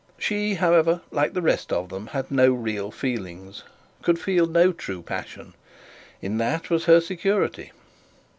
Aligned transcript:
She, 0.17 0.55
however, 0.55 1.01
like 1.11 1.33
the 1.35 1.43
rest 1.43 1.71
of 1.71 1.89
them, 1.89 2.07
had 2.07 2.31
no 2.31 2.51
real 2.53 2.89
feelings, 2.89 3.61
could 4.01 4.17
feel 4.17 4.47
no 4.47 4.71
true 4.71 5.03
passion. 5.03 5.53
In 6.23 6.39
that 6.39 6.71
was 6.71 6.85
her 6.85 6.99
security. 6.99 7.71